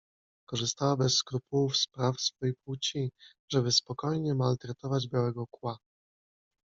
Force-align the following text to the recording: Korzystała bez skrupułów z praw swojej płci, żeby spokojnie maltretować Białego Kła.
Korzystała 0.49 0.97
bez 0.97 1.15
skrupułów 1.15 1.77
z 1.77 1.87
praw 1.87 2.21
swojej 2.21 2.55
płci, 2.65 3.11
żeby 3.51 3.71
spokojnie 3.71 4.35
maltretować 4.35 5.07
Białego 5.07 5.47
Kła. 5.47 5.77